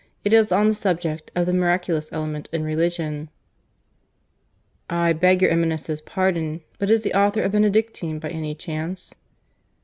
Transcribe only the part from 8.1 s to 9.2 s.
by any chance?"